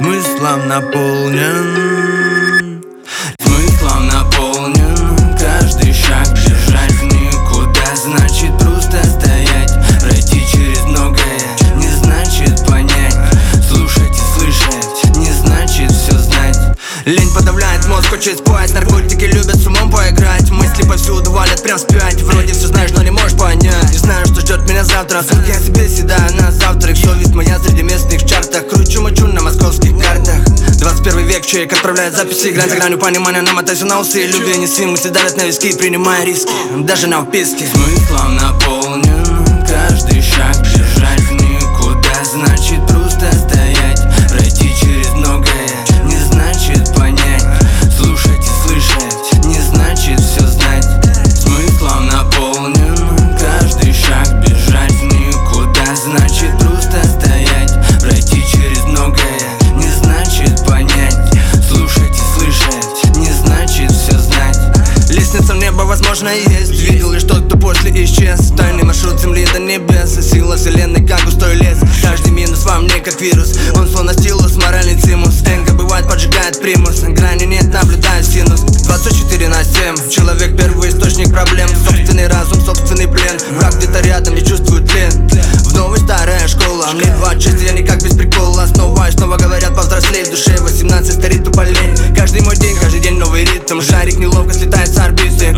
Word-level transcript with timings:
Смыслом 0.00 0.66
наполнен. 0.66 1.68
Смыслом 3.38 4.08
наполнен. 4.08 5.36
Каждый 5.38 5.92
шаг 5.92 6.26
бежать 6.32 6.92
в 6.92 7.02
никуда 7.04 7.94
Значит 8.02 8.56
просто 8.58 9.04
стоять? 9.04 9.74
Пройти 10.00 10.42
через 10.50 10.80
многое 10.84 11.38
Не 11.76 11.88
значит 12.02 12.66
понять. 12.66 13.14
Слушать 13.68 14.16
и 14.16 14.22
слышать 14.38 15.16
Не 15.16 15.30
значит 15.32 15.92
все 15.92 16.16
знать. 16.16 16.58
Лень 17.04 17.30
подавляет 17.34 17.86
мозг, 17.86 18.08
хочет 18.08 18.38
спать. 18.38 18.72
Наркотики 18.72 19.24
любят 19.24 19.56
с 19.56 19.66
умом 19.66 19.90
поиграть. 19.90 20.48
Мысли 20.48 20.82
повсюду 20.88 21.30
валят 21.30 21.62
прям 21.62 21.78
спять. 21.78 22.22
Вроде 22.22 22.54
все 22.54 22.68
знаешь, 22.68 22.92
но 22.96 23.02
не 23.02 23.10
можешь 23.10 23.36
понять. 23.38 23.90
Не 23.90 23.98
знаю, 23.98 24.24
что 24.24 24.40
ждет 24.40 24.66
меня 24.66 24.82
завтра. 24.82 25.22
Сутки 25.22 25.50
я 25.50 25.60
себе 25.60 25.86
седаю 25.90 26.34
на 26.36 26.50
завтрак 26.50 26.96
21 31.40 31.42
век, 31.42 31.46
человек 31.46 31.72
отправляет 31.72 32.14
записи 32.14 32.48
Играть 32.48 32.70
за 32.70 32.76
гранью 32.76 32.98
понимания, 32.98 33.42
намотайся 33.42 33.84
на 33.86 34.00
усы 34.00 34.26
Любви 34.26 34.56
неси, 34.56 34.86
мысли 34.86 35.08
давят 35.08 35.36
на 35.36 35.42
виски 35.42 35.76
Принимая 35.76 36.24
риски, 36.24 36.52
даже 36.78 37.06
на 37.06 37.24
вписке 37.24 37.66
Смыслом 37.66 38.36
наполнен 38.36 39.66
Каждый 39.66 40.22
шаг 40.22 40.56
бежать 40.58 40.89
возможно, 66.20 66.50
есть. 66.50 66.72
Видел 66.72 67.12
лишь 67.12 67.22
тот, 67.22 67.46
кто 67.46 67.56
после 67.56 67.90
исчез. 68.04 68.52
Тайный 68.56 68.84
маршрут 68.84 69.20
земли 69.20 69.46
до 69.52 69.58
небес. 69.58 70.18
Сила 70.30 70.56
вселенной, 70.56 71.06
как 71.06 71.24
густой 71.24 71.54
лес. 71.54 71.78
Каждый 72.02 72.32
минус 72.32 72.64
во 72.64 72.78
мне, 72.78 72.94
как 73.00 73.20
вирус. 73.20 73.54
Он 73.74 73.88
словно 73.88 74.12
стилус, 74.12 74.56
моральный 74.56 75.00
цимус. 75.00 75.42
Энга 75.42 75.72
бывает, 75.72 76.06
поджигает 76.08 76.60
примус. 76.60 77.00
Грани 77.00 77.44
нет, 77.44 77.72
наблюдаю 77.72 78.22
синус. 78.24 78.60
24 78.60 79.48
на 79.48 79.64
7 79.64 80.10
Человек 80.10 80.56
первый 80.56 80.90
источник 80.90 81.30
проблем. 81.30 81.68
Собственный 81.86 82.28
разум, 82.28 82.60
собственный 82.64 83.08
плен. 83.08 83.38
Враг 83.58 83.76
где-то 83.76 84.00
рядом, 84.00 84.34
не 84.34 84.44
чувствует 84.44 84.90
В 84.90 85.74
новой 85.74 85.98
старая 86.00 86.46
школа. 86.48 86.88
Мне 86.94 87.06
26, 87.18 87.62
я 87.62 87.72
никак 87.72 88.02
без 88.02 88.14
прикола. 88.16 88.66
Снова 88.66 89.08
и 89.08 89.12
снова 89.12 89.36
говорят, 89.36 89.74
повзрослей. 89.74 90.24
В 90.24 90.30
душе 90.30 90.56
18 90.60 91.12
старит 91.12 91.44
тупо 91.44 91.62
лень 91.62 91.96
Каждый 92.16 92.42
мой 92.42 92.56
день, 92.56 92.76
каждый 92.78 93.00
день 93.00 93.18
новый 93.18 93.44
ритм. 93.44 93.80
Шарик 93.80 94.18
неловко 94.18 94.52
слетает 94.52 94.88
с 94.92 94.98
орбиты 94.98 95.49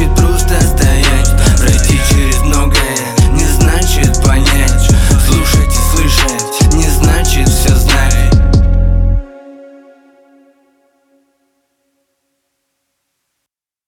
te 0.00 0.14
trouxe 0.14 0.29